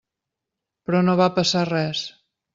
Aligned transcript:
Però 0.87 1.03
no 1.05 1.15
va 1.21 1.29
passar 1.37 1.63
res. 1.73 2.03